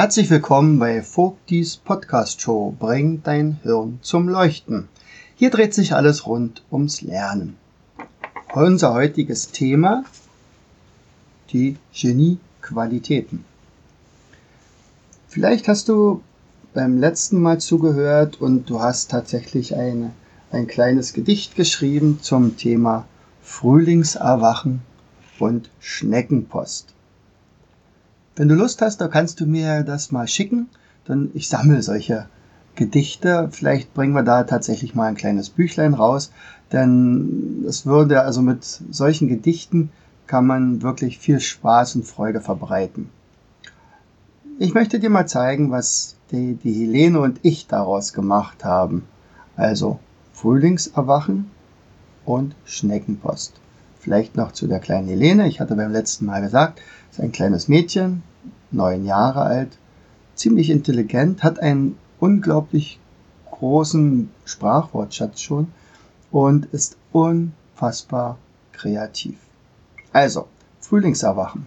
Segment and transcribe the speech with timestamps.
[0.00, 4.86] Herzlich willkommen bei Vogtis Podcast Show Bring dein Hirn zum Leuchten.
[5.34, 7.56] Hier dreht sich alles rund ums Lernen.
[8.54, 10.04] Unser heutiges Thema
[11.52, 13.44] die Geniequalitäten.
[15.26, 16.22] Vielleicht hast du
[16.74, 20.12] beim letzten Mal zugehört und du hast tatsächlich eine,
[20.52, 23.04] ein kleines Gedicht geschrieben zum Thema
[23.42, 24.80] Frühlingserwachen
[25.40, 26.94] und Schneckenpost.
[28.38, 30.68] Wenn du Lust hast, da kannst du mir das mal schicken.
[31.04, 32.28] Dann ich sammle solche
[32.76, 33.48] Gedichte.
[33.50, 36.30] Vielleicht bringen wir da tatsächlich mal ein kleines Büchlein raus.
[36.70, 39.90] Denn es würde, also mit solchen Gedichten
[40.28, 43.08] kann man wirklich viel Spaß und Freude verbreiten.
[44.60, 49.02] Ich möchte dir mal zeigen, was die, die Helene und ich daraus gemacht haben.
[49.56, 49.98] Also
[50.32, 51.50] Frühlingserwachen
[52.24, 53.54] und Schneckenpost.
[53.98, 55.48] Vielleicht noch zu der kleinen Helene.
[55.48, 58.22] Ich hatte beim letzten Mal gesagt, ist ein kleines Mädchen,
[58.70, 59.78] neun Jahre alt,
[60.34, 62.98] ziemlich intelligent, hat einen unglaublich
[63.50, 65.72] großen Sprachwortschatz schon
[66.30, 68.38] und ist unfassbar
[68.72, 69.36] kreativ.
[70.12, 70.46] Also,
[70.80, 71.66] Frühlingserwachen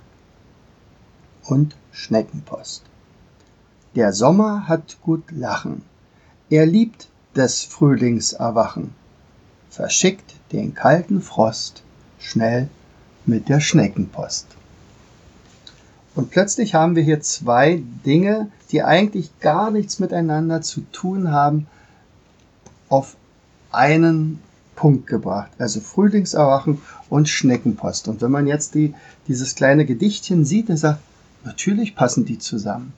[1.48, 2.84] und Schneckenpost.
[3.96, 5.84] Der Sommer hat gut Lachen.
[6.50, 8.94] Er liebt des Frühlingserwachen,
[9.70, 11.84] verschickt den kalten Frost
[12.20, 12.70] schnell
[13.26, 14.48] mit der Schneckenpost.
[16.14, 21.67] Und plötzlich haben wir hier zwei Dinge, die eigentlich gar nichts miteinander zu tun haben,
[22.89, 23.16] auf
[23.72, 24.39] einen
[24.76, 25.52] Punkt gebracht.
[25.58, 28.08] Also Frühlingserwachen und Schneckenpost.
[28.08, 28.94] Und wenn man jetzt die,
[29.27, 30.99] dieses kleine Gedichtchen sieht, dann sagt,
[31.45, 32.93] natürlich passen die zusammen.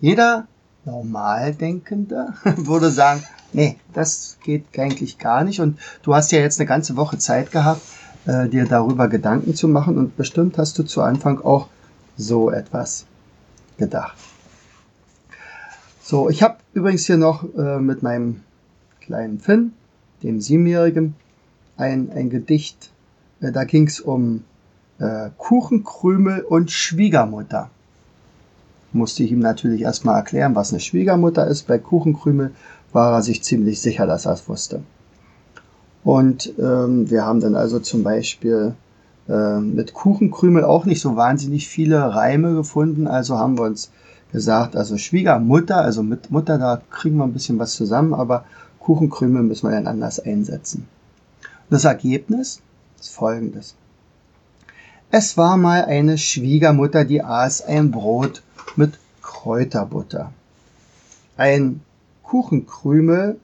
[0.00, 0.46] Jeder
[0.84, 5.60] Normaldenkende würde sagen, nee, das geht eigentlich gar nicht.
[5.60, 7.82] Und du hast ja jetzt eine ganze Woche Zeit gehabt,
[8.26, 9.98] äh, dir darüber Gedanken zu machen.
[9.98, 11.68] Und bestimmt hast du zu Anfang auch
[12.16, 13.06] so etwas
[13.76, 14.16] gedacht.
[16.02, 18.42] So, ich habe übrigens hier noch äh, mit meinem
[19.00, 19.72] kleinen Finn,
[20.22, 21.14] dem Siebenjährigen,
[21.76, 22.90] ein, ein Gedicht.
[23.40, 24.44] Äh, da ging es um
[24.98, 27.70] äh, Kuchenkrümel und Schwiegermutter.
[28.92, 31.66] Musste ich ihm natürlich erstmal erklären, was eine Schwiegermutter ist.
[31.66, 32.52] Bei Kuchenkrümel
[32.92, 34.82] war er sich ziemlich sicher, dass er es wusste.
[36.04, 38.74] Und ähm, wir haben dann also zum Beispiel
[39.26, 43.06] mit Kuchenkrümel auch nicht so wahnsinnig viele Reime gefunden.
[43.06, 43.90] Also haben wir uns
[44.32, 48.44] gesagt, also Schwiegermutter, also mit Mutter, da kriegen wir ein bisschen was zusammen, aber
[48.80, 50.86] Kuchenkrümel müssen wir dann anders einsetzen.
[51.70, 52.60] Das Ergebnis
[53.00, 53.74] ist folgendes.
[55.10, 58.42] Es war mal eine Schwiegermutter, die aß ein Brot
[58.76, 60.32] mit Kräuterbutter.
[61.36, 61.80] Ein
[62.24, 63.38] Kuchenkrümel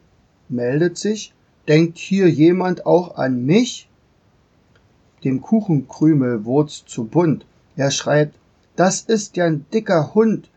[0.49, 1.33] meldet sich,
[1.69, 3.89] denkt hier jemand auch an mich?
[5.25, 7.45] Dem Kuchenkrümel wurd's zu bunt.
[7.77, 8.33] Er schreit,
[8.77, 10.49] das ist ja ein dicker Hund,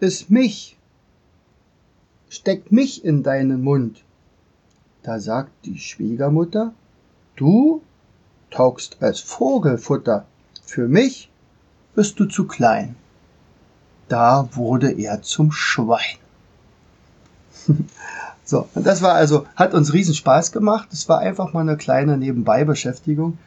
[0.00, 0.76] ist mich,
[2.28, 4.02] steck mich in deinen Mund.
[5.02, 6.72] Da sagt die Schwiegermutter,
[7.36, 7.82] du
[8.50, 10.26] taugst als Vogelfutter,
[10.64, 11.30] für mich
[11.94, 12.96] bist du zu klein.
[14.08, 16.18] Da wurde er zum Schwein.
[18.44, 20.88] so, und das war also, hat uns riesen Spaß gemacht.
[20.92, 23.38] Es war einfach mal eine kleine Nebenbeibeschäftigung.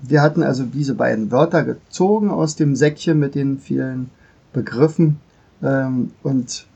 [0.00, 4.10] Wir hatten also diese beiden Wörter gezogen aus dem Säckchen mit den vielen
[4.52, 5.18] Begriffen.
[5.62, 6.66] Ähm, und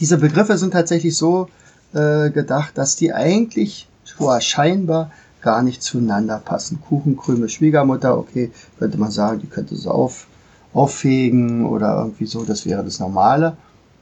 [0.00, 1.48] diese Begriffe sind tatsächlich so
[1.92, 5.10] äh, gedacht, dass die eigentlich zwar scheinbar
[5.40, 6.80] gar nicht zueinander passen.
[6.80, 10.26] Kuchenkrümel, Schwiegermutter, okay, könnte man sagen, die könnte so auf,
[10.72, 13.56] auffegen oder irgendwie so, das wäre das Normale.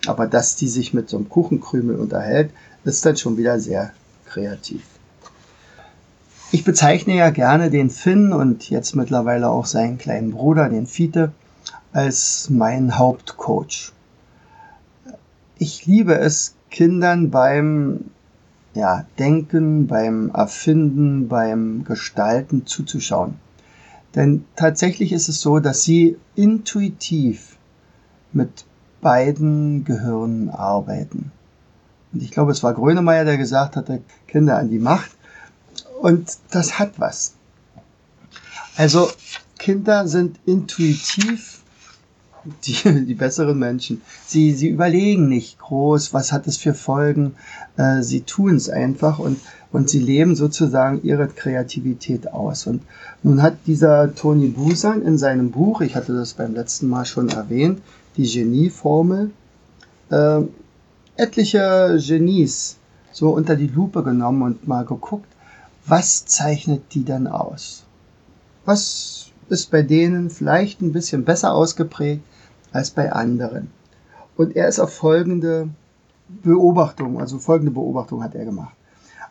[0.06, 2.50] Aber dass die sich mit so einem Kuchenkrümel unterhält,
[2.85, 3.93] ist dann schon wieder sehr
[4.27, 4.82] kreativ.
[6.56, 11.32] Ich bezeichne ja gerne den Finn und jetzt mittlerweile auch seinen kleinen Bruder, den Fiete,
[11.93, 13.93] als mein Hauptcoach.
[15.58, 18.06] Ich liebe es, Kindern beim
[18.73, 23.35] ja, Denken, beim Erfinden, beim Gestalten zuzuschauen.
[24.14, 27.58] Denn tatsächlich ist es so, dass sie intuitiv
[28.32, 28.64] mit
[29.03, 31.32] beiden Gehirnen arbeiten.
[32.14, 35.11] Und ich glaube, es war Grönemeyer, der gesagt hatte, Kinder an die Macht.
[36.00, 37.34] Und das hat was.
[38.76, 39.10] Also
[39.58, 41.60] Kinder sind intuitiv
[42.66, 44.02] die, die besseren Menschen.
[44.26, 47.34] Sie, sie überlegen nicht groß, was hat es für Folgen.
[47.76, 49.40] Äh, sie tun es einfach und,
[49.72, 52.66] und sie leben sozusagen ihre Kreativität aus.
[52.66, 52.82] Und
[53.22, 57.28] nun hat dieser Tony Busan in seinem Buch, ich hatte das beim letzten Mal schon
[57.28, 57.81] erwähnt,
[58.16, 59.31] die Genieformel,
[60.10, 60.40] äh,
[61.16, 62.76] etliche Genies
[63.12, 65.28] so unter die Lupe genommen und mal geguckt,
[65.87, 67.85] was zeichnet die denn aus?
[68.65, 72.23] Was ist bei denen vielleicht ein bisschen besser ausgeprägt
[72.73, 73.71] als bei anderen?
[74.37, 75.69] Und er ist auf folgende
[76.29, 78.75] Beobachtung, also folgende Beobachtung hat er gemacht.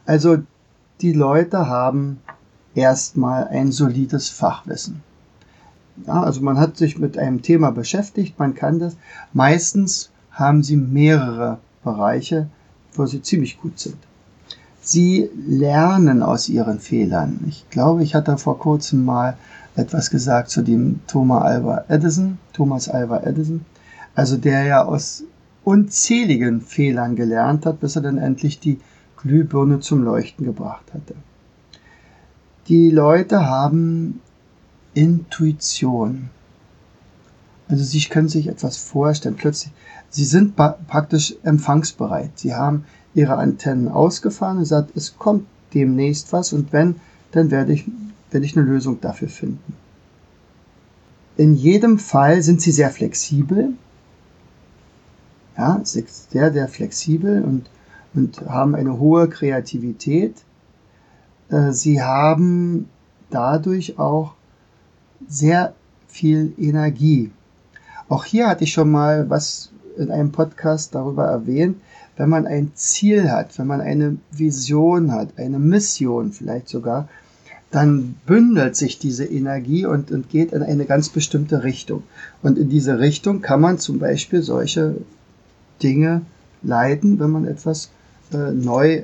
[0.06, 0.38] Also
[1.02, 2.22] die Leute haben
[2.74, 5.04] erstmal ein solides Fachwissen.
[6.08, 8.96] Ja, also man hat sich mit einem Thema beschäftigt, man kann das.
[9.34, 12.50] Meistens haben sie mehrere Bereiche,
[12.94, 13.98] wo sie ziemlich gut sind.
[14.86, 17.40] Sie lernen aus ihren Fehlern.
[17.50, 19.36] Ich glaube, ich hatte vor kurzem mal
[19.76, 23.66] etwas gesagt zu dem Thomas Alva Edison, Thomas Alva Edison,
[24.14, 25.24] also der ja aus
[25.64, 28.80] unzähligen Fehlern gelernt hat, bis er dann endlich die
[29.18, 31.16] Glühbirne zum Leuchten gebracht hatte.
[32.68, 34.22] Die Leute haben
[34.94, 36.30] Intuition.
[37.68, 39.36] Also sie können sich etwas vorstellen.
[39.36, 39.74] Plötzlich,
[40.12, 42.30] sie sind praktisch empfangsbereit.
[42.36, 46.96] Sie haben ihre Antennen ausgefahren und sagt, es kommt demnächst was und wenn,
[47.32, 47.86] dann werde ich,
[48.30, 49.74] werde ich eine Lösung dafür finden.
[51.38, 53.74] In jedem Fall sind sie sehr flexibel,
[55.58, 57.70] ja, sehr, sehr flexibel und,
[58.14, 60.36] und haben eine hohe Kreativität.
[61.50, 62.90] Äh, sie haben
[63.30, 64.34] dadurch auch
[65.28, 65.74] sehr
[66.08, 67.32] viel Energie.
[68.10, 71.78] Auch hier hatte ich schon mal was in einem Podcast darüber erwähnt,
[72.18, 77.08] wenn man ein Ziel hat, wenn man eine Vision hat, eine Mission vielleicht sogar,
[77.72, 82.04] dann bündelt sich diese Energie und, und geht in eine ganz bestimmte Richtung.
[82.42, 84.96] Und in diese Richtung kann man zum Beispiel solche
[85.84, 86.22] Dinge
[86.62, 87.90] leiten, wenn man etwas
[88.32, 89.04] äh, neu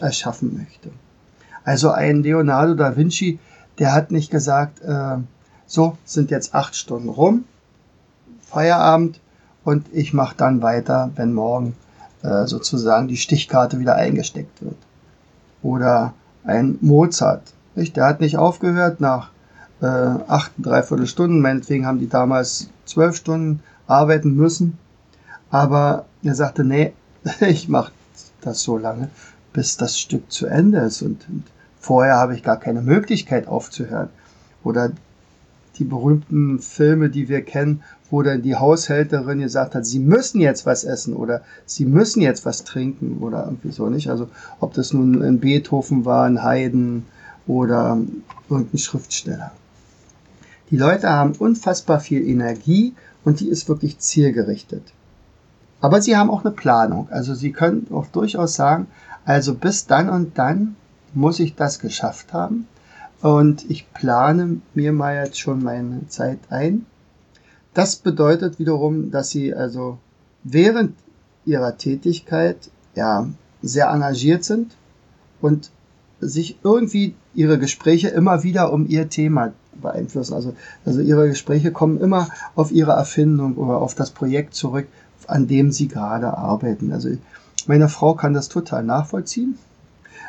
[0.00, 0.90] erschaffen möchte.
[1.62, 3.38] Also ein Leonardo da Vinci,
[3.78, 5.18] der hat nicht gesagt, äh,
[5.66, 7.44] so sind jetzt acht Stunden rum,
[8.40, 9.20] Feierabend
[9.64, 11.76] und ich mache dann weiter, wenn morgen
[12.22, 14.76] äh, sozusagen die Stichkarte wieder eingesteckt wird.
[15.62, 17.42] Oder ein Mozart,
[17.74, 17.96] nicht?
[17.96, 19.30] der hat nicht aufgehört nach
[19.80, 24.78] äh, acht, dreiviertel Stunden, meinetwegen haben die damals zwölf Stunden arbeiten müssen,
[25.50, 26.92] aber er sagte, nee,
[27.40, 27.92] ich mache
[28.40, 29.10] das so lange,
[29.52, 31.44] bis das Stück zu Ende ist und, und
[31.80, 34.08] vorher habe ich gar keine Möglichkeit aufzuhören.
[34.64, 34.90] Oder
[35.76, 40.66] die berühmten Filme, die wir kennen, wo dann die Haushälterin gesagt hat, sie müssen jetzt
[40.66, 44.10] was essen oder sie müssen jetzt was trinken oder irgendwie so nicht.
[44.10, 44.28] Also
[44.60, 47.04] ob das nun ein Beethoven war, ein Haydn
[47.46, 47.98] oder
[48.48, 49.52] irgendein Schriftsteller.
[50.70, 52.94] Die Leute haben unfassbar viel Energie
[53.24, 54.82] und die ist wirklich zielgerichtet.
[55.80, 57.08] Aber sie haben auch eine Planung.
[57.10, 58.86] Also sie können auch durchaus sagen,
[59.24, 60.76] also bis dann und dann
[61.14, 62.66] muss ich das geschafft haben.
[63.20, 66.86] Und ich plane mir mal jetzt schon meine Zeit ein.
[67.74, 69.98] Das bedeutet wiederum, dass sie also
[70.44, 70.94] während
[71.44, 73.28] ihrer Tätigkeit ja
[73.62, 74.76] sehr engagiert sind
[75.40, 75.70] und
[76.20, 80.34] sich irgendwie ihre Gespräche immer wieder um ihr Thema beeinflussen.
[80.34, 80.54] Also,
[80.84, 84.88] also ihre Gespräche kommen immer auf ihre Erfindung oder auf das Projekt zurück,
[85.26, 86.92] an dem sie gerade arbeiten.
[86.92, 87.10] Also
[87.66, 89.58] meine Frau kann das total nachvollziehen.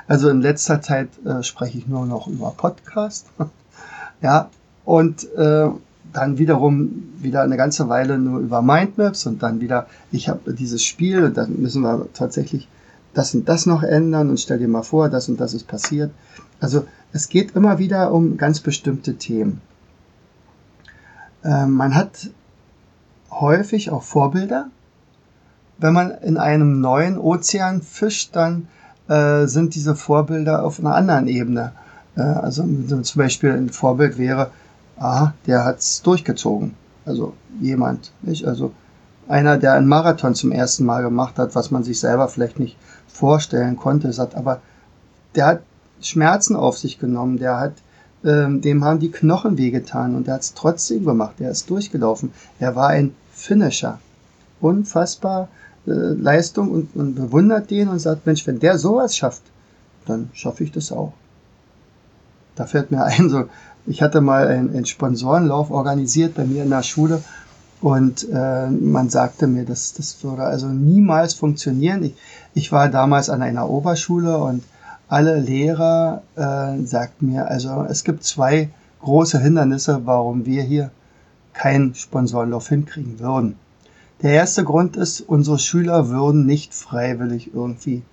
[0.10, 3.28] Also in letzter Zeit äh, spreche ich nur noch über Podcast.
[4.24, 4.50] ja,
[4.84, 5.70] und äh,
[6.12, 10.84] dann wiederum wieder eine ganze Weile nur über Mindmaps und dann wieder, ich habe dieses
[10.84, 12.68] Spiel und dann müssen wir tatsächlich
[13.14, 16.10] das und das noch ändern und stell dir mal vor, das und das ist passiert.
[16.60, 19.62] Also es geht immer wieder um ganz bestimmte Themen.
[21.44, 22.32] Äh, man hat
[23.30, 24.72] häufig auch Vorbilder.
[25.78, 28.68] Wenn man in einem neuen Ozean fischt, dann
[29.10, 31.74] äh, sind diese Vorbilder auf einer anderen Ebene.
[32.16, 32.64] Äh, also
[33.02, 34.52] zum Beispiel ein Vorbild wäre,
[34.98, 36.76] ah, der hat's durchgezogen.
[37.06, 38.46] Also jemand, nicht?
[38.46, 38.72] Also
[39.28, 42.78] einer, der einen Marathon zum ersten Mal gemacht hat, was man sich selber vielleicht nicht
[43.08, 44.62] vorstellen konnte, sagt, aber
[45.36, 45.62] der hat
[46.02, 47.74] Schmerzen auf sich genommen, der hat,
[48.24, 52.32] ähm, dem haben die Knochen wehgetan und der hat es trotzdem gemacht, der ist durchgelaufen.
[52.60, 54.00] Er war ein Finisher.
[54.62, 55.48] Unfassbar
[55.94, 59.44] Leistung und, und bewundert den und sagt, Mensch, wenn der sowas schafft,
[60.06, 61.14] dann schaffe ich das auch.
[62.56, 63.46] Da fällt mir ein, so,
[63.86, 67.22] ich hatte mal einen, einen Sponsorenlauf organisiert bei mir in der Schule
[67.82, 72.04] und äh, man sagte mir, das, das würde also niemals funktionieren.
[72.04, 72.16] Ich,
[72.54, 74.64] ich war damals an einer Oberschule und
[75.08, 78.70] alle Lehrer äh, sagten mir, also es gibt zwei
[79.02, 80.92] große Hindernisse, warum wir hier
[81.54, 83.56] keinen Sponsorenlauf hinkriegen würden.
[84.22, 88.04] Der erste Grund ist, unsere Schüler würden nicht freiwillig irgendwie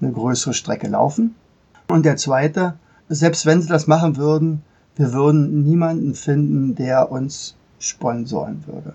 [0.00, 1.34] eine größere Strecke laufen.
[1.88, 2.74] Und der zweite,
[3.08, 4.62] selbst wenn sie das machen würden,
[4.96, 8.94] wir würden niemanden finden, der uns sponsoren würde.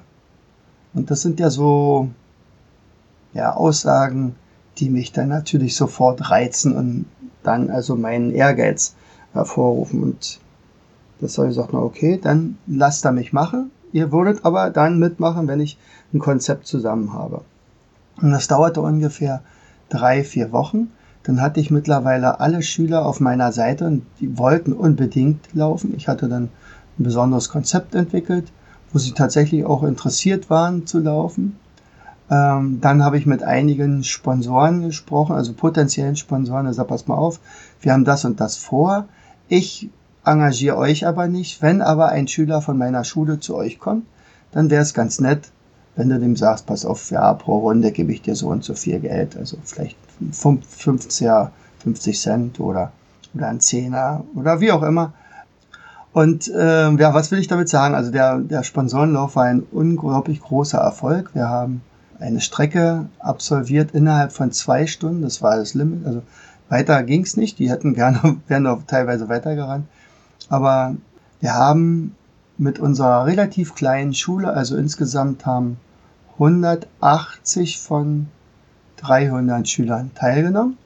[0.93, 2.09] Und das sind ja so
[3.33, 4.35] ja, Aussagen,
[4.77, 7.05] die mich dann natürlich sofort reizen und
[7.43, 8.95] dann also meinen Ehrgeiz
[9.33, 10.01] hervorrufen.
[10.01, 10.39] Und
[11.19, 13.71] das habe ich gesagt, na okay, dann lasst er mich machen.
[13.95, 15.77] Ihr würdet aber dann mitmachen, wenn ich
[16.13, 17.45] ein Konzept zusammen habe.
[18.21, 19.41] Und das dauerte ungefähr
[19.87, 20.91] drei, vier Wochen.
[21.23, 25.93] Dann hatte ich mittlerweile alle Schüler auf meiner Seite und die wollten unbedingt laufen.
[25.95, 26.49] Ich hatte dann
[26.99, 28.51] ein besonderes Konzept entwickelt,
[28.91, 31.57] wo sie tatsächlich auch interessiert waren zu laufen.
[32.29, 36.65] Ähm, dann habe ich mit einigen Sponsoren gesprochen, also potenziellen Sponsoren.
[36.65, 37.39] Da sag, pass mal auf,
[37.79, 39.05] wir haben das und das vor.
[39.47, 39.89] Ich
[40.25, 41.61] engagiere euch aber nicht.
[41.61, 44.05] Wenn aber ein Schüler von meiner Schule zu euch kommt,
[44.51, 45.51] dann wäre es ganz nett,
[45.95, 48.73] wenn du dem sagst, pass auf, ja, pro Runde gebe ich dir so und so
[48.73, 49.37] viel Geld.
[49.37, 49.97] Also vielleicht
[50.31, 51.27] 50,
[51.79, 52.91] 50 Cent oder,
[53.33, 55.13] oder ein Zehner oder wie auch immer.
[56.11, 57.93] Und äh, ja, was will ich damit sagen?
[57.93, 61.31] Also der, der Sponsorenlauf war ein unglaublich großer Erfolg.
[61.33, 61.81] Wir haben
[62.19, 65.23] eine Strecke absolviert innerhalb von zwei Stunden.
[65.23, 66.05] Das war das Limit.
[66.05, 66.21] Also
[66.69, 67.59] weiter ging es nicht.
[67.59, 69.85] Die hätten gerne, wären auch teilweise weitergerannt.
[70.49, 70.95] Aber
[71.39, 72.15] wir haben
[72.57, 75.77] mit unserer relativ kleinen Schule, also insgesamt haben
[76.33, 78.27] 180 von
[78.97, 80.77] 300 Schülern teilgenommen.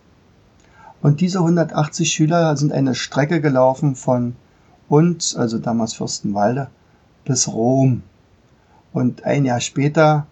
[1.02, 4.36] Und diese 180 Schüler sind eine Strecke gelaufen von
[4.90, 6.68] uns, also damals Fürstenwalde,
[7.24, 8.04] bis Rom.
[8.92, 10.26] Und ein Jahr später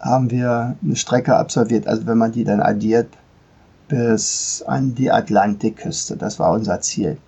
[0.00, 3.08] haben wir eine Strecke absolviert, also wenn man die dann addiert,
[3.88, 6.16] bis an die Atlantikküste.
[6.16, 7.18] Das war unser Ziel.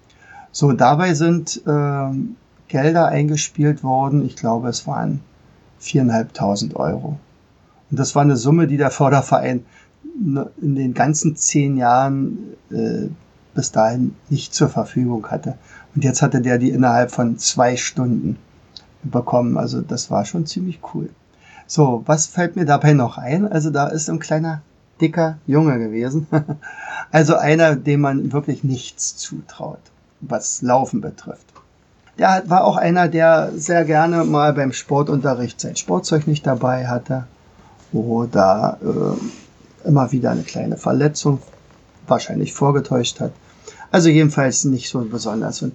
[0.58, 2.10] So, dabei sind äh,
[2.68, 4.24] Gelder eingespielt worden.
[4.24, 5.20] Ich glaube, es waren
[5.82, 7.18] 4.500 Euro.
[7.90, 9.66] Und das war eine Summe, die der Förderverein
[10.14, 12.38] in den ganzen zehn Jahren
[12.70, 13.08] äh,
[13.54, 15.58] bis dahin nicht zur Verfügung hatte.
[15.94, 18.38] Und jetzt hatte der die innerhalb von zwei Stunden
[19.02, 19.58] bekommen.
[19.58, 21.10] Also das war schon ziemlich cool.
[21.66, 23.46] So, was fällt mir dabei noch ein?
[23.46, 24.62] Also da ist ein kleiner,
[25.02, 26.26] dicker Junge gewesen.
[27.12, 29.80] also einer, dem man wirklich nichts zutraut,
[30.20, 31.46] was Laufen betrifft.
[32.18, 37.24] Der war auch einer, der sehr gerne mal beim Sportunterricht sein Sportzeug nicht dabei hatte
[37.92, 41.40] oder äh, immer wieder eine kleine Verletzung
[42.06, 43.32] wahrscheinlich vorgetäuscht hat.
[43.90, 45.62] Also jedenfalls nicht so besonders.
[45.62, 45.74] Und,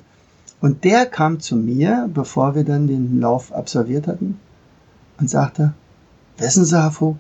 [0.62, 4.40] und der kam zu mir, bevor wir dann den Lauf absolviert hatten,
[5.20, 5.74] und sagte,
[6.42, 7.20] Wissen Sie, Herr Vogt,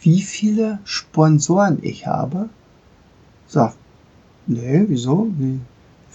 [0.00, 2.48] wie viele Sponsoren ich habe?
[3.46, 3.74] Sag,
[4.48, 5.28] nee, wieso?
[5.38, 5.60] Wie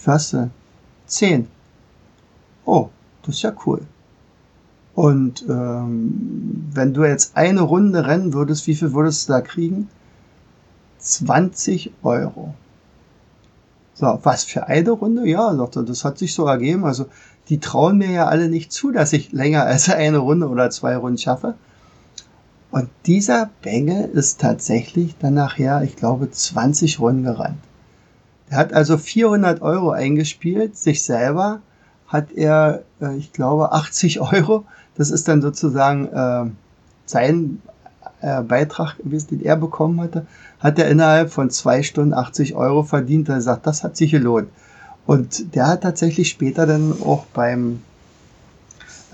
[0.04, 0.36] fast
[1.06, 1.48] zehn.
[2.64, 2.88] Oh,
[3.22, 3.80] das ist ja cool.
[4.94, 9.88] Und ähm, wenn du jetzt eine Runde rennen würdest, wie viel würdest du da kriegen?
[10.98, 12.54] 20 Euro.
[13.94, 15.26] So, was für eine Runde?
[15.26, 16.84] Ja, sagte, das hat sich so ergeben.
[16.84, 17.06] Also,
[17.48, 20.96] die trauen mir ja alle nicht zu, dass ich länger als eine Runde oder zwei
[20.96, 21.54] Runden schaffe.
[22.70, 27.58] Und dieser Bengel ist tatsächlich dann nachher, ich glaube, 20 Runden gerannt.
[28.50, 31.60] Er hat also 400 Euro eingespielt, sich selber
[32.06, 34.64] hat er, äh, ich glaube, 80 Euro.
[34.96, 36.50] Das ist dann sozusagen äh,
[37.06, 37.60] sein
[38.20, 40.26] äh, Beitrag gewesen, den er bekommen hatte.
[40.60, 43.28] Hat er innerhalb von zwei Stunden 80 Euro verdient.
[43.28, 44.48] Er sagt, das hat sich gelohnt.
[45.06, 47.82] Und der hat tatsächlich später dann auch beim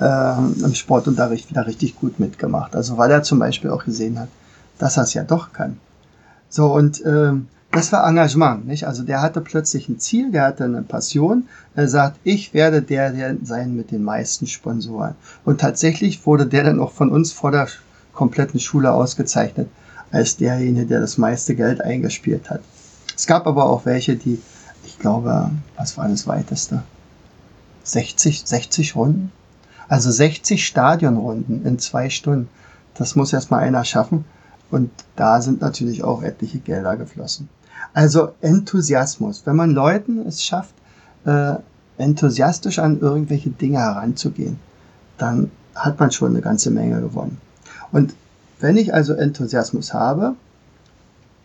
[0.01, 2.77] äh, im Sportunterricht wieder richtig gut mitgemacht.
[2.77, 4.29] Also weil er zum Beispiel auch gesehen hat,
[4.79, 5.79] dass er es ja doch kann.
[6.49, 7.33] So, und äh,
[7.73, 8.87] das war Engagement, nicht?
[8.87, 11.47] Also der hatte plötzlich ein Ziel, der hatte eine Passion.
[11.77, 15.15] Er sagt, ich werde der, der sein mit den meisten Sponsoren.
[15.45, 17.69] Und tatsächlich wurde der dann auch von uns vor der
[18.13, 19.69] kompletten Schule ausgezeichnet
[20.11, 22.61] als derjenige, der das meiste Geld eingespielt hat.
[23.17, 24.41] Es gab aber auch welche, die,
[24.85, 26.83] ich glaube, was war das weiteste?
[27.85, 29.31] 60, 60 Runden?
[29.89, 32.49] Also 60 Stadionrunden in zwei Stunden.
[32.95, 34.25] Das muss erstmal einer schaffen.
[34.71, 37.49] Und da sind natürlich auch etliche Gelder geflossen.
[37.93, 39.43] Also Enthusiasmus.
[39.45, 40.75] Wenn man Leuten es schafft,
[41.25, 41.55] äh,
[41.99, 44.59] enthusiastisch an irgendwelche Dinge heranzugehen,
[45.19, 47.39] dann hat man schon eine ganze Menge gewonnen.
[47.93, 48.15] Und
[48.59, 50.35] wenn ich also Enthusiasmus habe,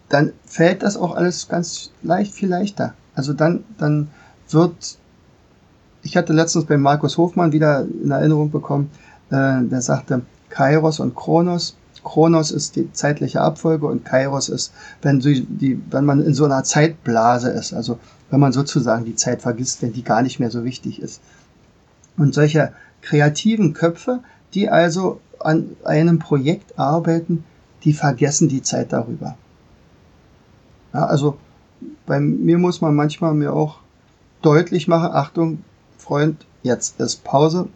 [0.10, 2.94] dann fällt das auch alles ganz leicht, viel leichter.
[3.16, 4.10] Also dann, dann
[4.50, 4.98] wird
[6.06, 8.92] ich hatte letztens bei Markus Hofmann wieder in Erinnerung bekommen,
[9.32, 11.76] äh, der sagte Kairos und Kronos.
[12.06, 14.72] Kronos ist die zeitliche Abfolge und Kairos ist,
[15.02, 19.42] wenn, die, wenn man in so einer Zeitblase ist, also wenn man sozusagen die Zeit
[19.42, 21.22] vergisst, wenn die gar nicht mehr so wichtig ist.
[22.16, 22.72] Und solche
[23.02, 24.22] kreativen Köpfe,
[24.54, 27.44] die also an einem Projekt arbeiten,
[27.84, 29.36] die vergessen die Zeit darüber.
[30.94, 31.38] Ja, also
[32.06, 33.80] bei mir muss man manchmal mir auch
[34.42, 35.64] deutlich machen, Achtung,
[35.98, 37.68] Freund, jetzt ist Pause.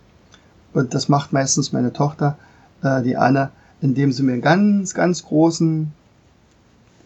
[0.73, 2.37] Und das macht meistens meine Tochter,
[2.83, 3.49] äh, die Anne,
[3.81, 5.91] indem sie mir einen ganz, ganz großen,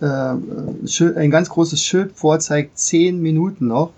[0.01, 3.91] äh, ein ganz großes Schild vorzeigt, zehn Minuten noch.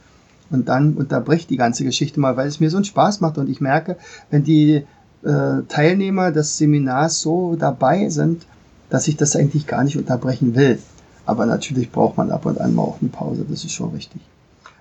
[0.51, 3.38] Und dann unterbricht die ganze Geschichte mal, weil es mir so einen Spaß macht.
[3.38, 3.98] Und ich merke,
[4.29, 4.86] wenn die
[5.24, 8.46] äh, Teilnehmer des Seminars so dabei sind,
[8.89, 10.79] dass ich das eigentlich gar nicht unterbrechen will.
[11.25, 14.22] Aber natürlich braucht man ab und an mal auch eine Pause, das ist schon richtig.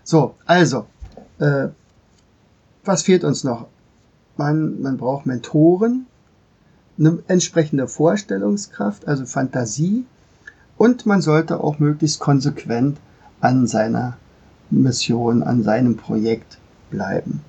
[0.03, 0.87] So, also,
[1.39, 1.69] äh,
[2.85, 3.67] was fehlt uns noch?
[4.37, 6.07] Man, man braucht Mentoren,
[6.99, 10.05] eine entsprechende Vorstellungskraft, also Fantasie,
[10.77, 12.99] und man sollte auch möglichst konsequent
[13.41, 14.17] an seiner
[14.71, 16.59] Mission, an seinem Projekt
[16.91, 17.43] bleiben.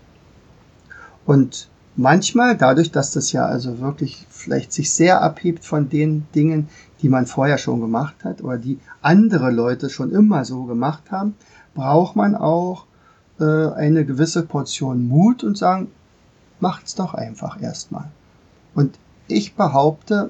[1.26, 6.70] Und manchmal, dadurch, dass das ja also wirklich vielleicht sich sehr abhebt von den Dingen,
[7.02, 11.36] die man vorher schon gemacht hat oder die andere Leute schon immer so gemacht haben,
[11.74, 12.86] braucht man auch
[13.40, 15.92] äh, eine gewisse Portion Mut und sagen,
[16.60, 18.10] macht's doch einfach erstmal.
[18.74, 20.30] Und ich behaupte,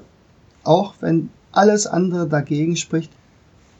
[0.64, 3.12] auch wenn alles andere dagegen spricht,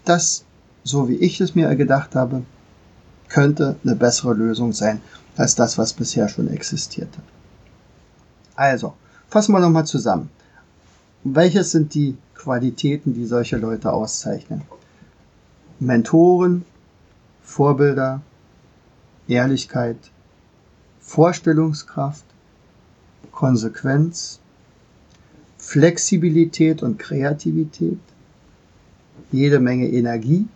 [0.05, 0.45] dass,
[0.85, 2.43] so wie ich es mir gedacht habe,
[3.29, 5.01] könnte eine bessere Lösung sein
[5.37, 7.21] als das, was bisher schon existierte.
[8.55, 8.95] Also,
[9.29, 10.31] fassen wir nochmal zusammen.
[11.25, 14.63] Welches sind die Qualitäten, die solche Leute auszeichnen?
[15.79, 16.65] Mentoren,
[17.43, 18.23] Vorbilder,
[19.29, 19.99] Ehrlichkeit,
[21.01, 22.25] Vorstellungskraft,
[23.33, 24.41] Konsequenz,
[25.67, 27.99] Flexibilität und Kreativität,
[29.33, 30.47] jede Menge Energie,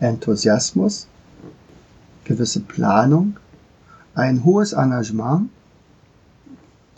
[0.00, 1.06] Enthusiasmus,
[2.24, 3.36] gewisse Planung,
[4.14, 5.50] ein hohes Engagement,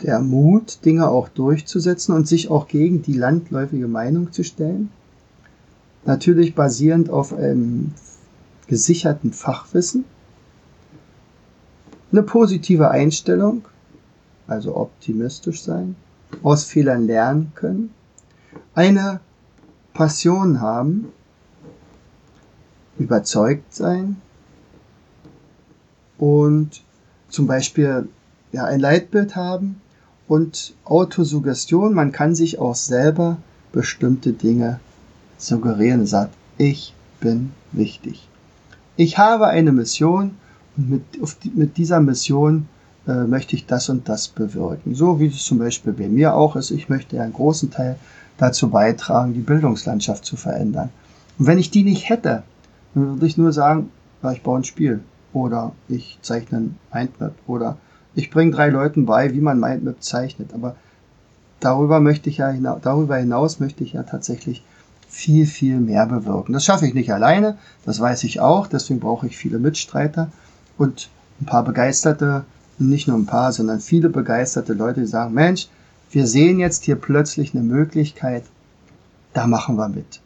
[0.01, 4.89] der Mut, Dinge auch durchzusetzen und sich auch gegen die landläufige Meinung zu stellen,
[6.05, 7.95] natürlich basierend auf einem
[8.67, 10.05] gesicherten Fachwissen,
[12.13, 13.65] eine positive Einstellung,
[14.47, 15.97] also optimistisch sein,
[16.43, 17.91] aus Fehlern lernen können,
[18.75, 19.19] eine
[19.93, 21.07] Passion haben,
[22.99, 24.17] überzeugt sein
[26.17, 26.81] und
[27.29, 28.07] zum Beispiel
[28.51, 29.81] ja, ein Leitbild haben
[30.27, 33.37] und Autosuggestion, man kann sich auch selber
[33.71, 34.79] bestimmte Dinge
[35.37, 38.27] suggerieren, sagt, ich bin wichtig.
[38.95, 40.35] Ich habe eine Mission
[40.75, 41.03] und mit,
[41.43, 42.67] die, mit dieser Mission
[43.07, 44.93] äh, möchte ich das und das bewirken.
[44.93, 46.71] So wie es zum Beispiel bei mir auch ist.
[46.71, 47.97] Ich möchte einen großen Teil
[48.37, 50.89] dazu beitragen, die Bildungslandschaft zu verändern.
[51.39, 52.43] Und wenn ich die nicht hätte,
[52.93, 53.89] dann würde ich nur sagen,
[54.23, 54.99] ja, ich baue ein Spiel
[55.33, 57.77] oder ich zeichne ein Mindmap oder
[58.15, 60.53] ich bringe drei Leuten bei, wie man Mindmap zeichnet.
[60.53, 60.75] Aber
[61.59, 64.63] darüber möchte ich ja hinaus, darüber hinaus möchte ich ja tatsächlich
[65.07, 66.53] viel, viel mehr bewirken.
[66.53, 70.29] Das schaffe ich nicht alleine, das weiß ich auch, deswegen brauche ich viele Mitstreiter
[70.77, 72.43] und ein paar begeisterte,
[72.79, 75.67] nicht nur ein paar, sondern viele begeisterte Leute, die sagen, Mensch,
[76.11, 78.43] wir sehen jetzt hier plötzlich eine Möglichkeit,
[79.33, 80.21] da machen wir mit.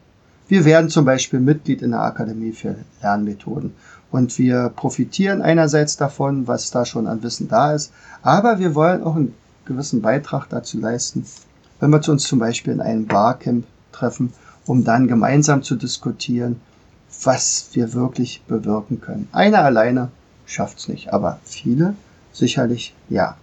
[0.47, 3.73] Wir werden zum Beispiel Mitglied in der Akademie für Lernmethoden
[4.11, 9.03] und wir profitieren einerseits davon, was da schon an Wissen da ist, aber wir wollen
[9.03, 9.33] auch einen
[9.65, 11.25] gewissen Beitrag dazu leisten,
[11.79, 14.33] wenn wir uns zum Beispiel in einem Barcamp treffen,
[14.65, 16.59] um dann gemeinsam zu diskutieren,
[17.23, 19.27] was wir wirklich bewirken können.
[19.31, 20.09] Einer alleine
[20.45, 21.95] schafft's nicht, aber viele
[22.31, 23.37] sicherlich ja.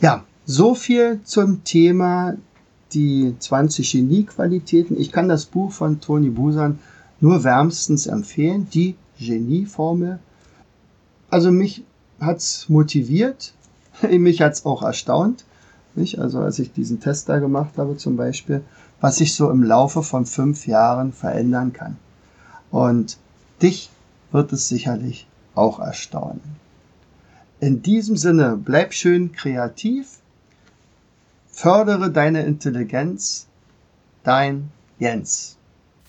[0.00, 2.34] Ja, so viel zum Thema
[2.92, 4.98] die 20 Genie-Qualitäten.
[4.98, 6.78] Ich kann das Buch von Toni Busan
[7.20, 10.18] nur wärmstens empfehlen, die Genie-Formel.
[11.28, 11.84] Also mich
[12.20, 13.52] hat's motiviert,
[14.10, 15.44] mich hat's auch erstaunt.
[15.94, 16.18] Nicht?
[16.18, 18.62] Also als ich diesen Test da gemacht habe zum Beispiel,
[19.00, 21.96] was sich so im Laufe von fünf Jahren verändern kann.
[22.70, 23.18] Und
[23.62, 23.90] dich
[24.32, 26.40] wird es sicherlich auch erstaunen.
[27.62, 30.20] In diesem Sinne, bleib schön kreativ,
[31.50, 33.48] fördere deine Intelligenz,
[34.24, 35.58] dein Jens.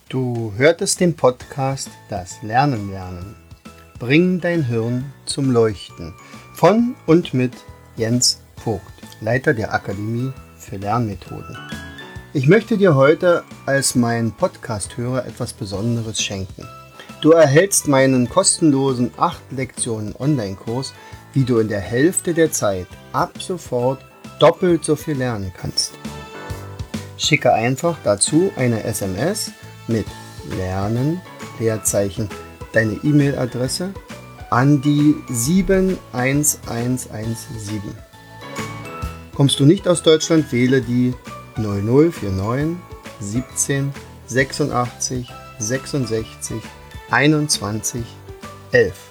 [0.08, 3.36] Du hörtest den Podcast Das Lernen lernen.
[4.00, 6.14] Bring dein Hirn zum Leuchten
[6.54, 7.52] von und mit
[7.98, 8.86] Jens Vogt,
[9.20, 11.58] Leiter der Akademie für Lernmethoden.
[12.32, 16.66] Ich möchte dir heute als mein Podcast-Hörer etwas Besonderes schenken.
[17.22, 20.94] Du erhältst meinen kostenlosen 8 Lektionen Online-Kurs,
[21.34, 24.04] wie du in der Hälfte der Zeit ab sofort
[24.39, 25.94] doppelt so viel lernen kannst.
[27.17, 29.52] Schicke einfach dazu eine SMS
[29.88, 30.08] mit
[30.58, 31.22] Lernen,
[31.60, 32.28] Leerzeichen,
[32.74, 33.94] deine E-Mail-Adresse
[34.50, 37.82] an die 71117.
[39.36, 41.13] Kommst du nicht aus Deutschland, wähle die
[41.56, 42.76] 0049
[43.20, 43.94] 17
[44.26, 46.62] 86 66
[47.12, 48.04] 21
[48.72, 49.11] 11.